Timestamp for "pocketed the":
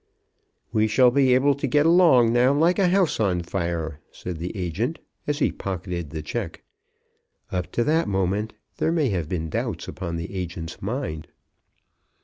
5.51-6.23